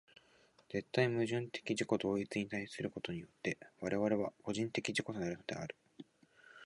[0.67, 5.75] 絶対矛盾的自己同一に対することによって我々は個人的自己となるのである。